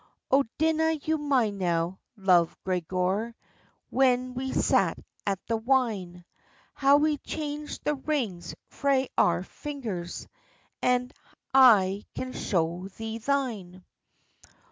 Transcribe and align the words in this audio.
"O 0.31 0.45
dinna 0.57 0.93
you 0.93 1.19
mind 1.19 1.59
now, 1.59 1.99
Love 2.17 2.57
Gregor, 2.65 3.35
When 3.91 4.33
we 4.33 4.51
sat 4.51 4.97
at 5.27 5.39
the 5.45 5.57
wine, 5.57 6.25
How 6.73 6.97
we 6.97 7.19
changed 7.19 7.83
the 7.83 7.93
rings 7.93 8.55
frae 8.65 9.09
our 9.15 9.43
fingers? 9.43 10.27
And 10.81 11.13
I 11.53 12.05
can 12.15 12.33
show 12.33 12.87
thee 12.97 13.19
thine. 13.19 13.85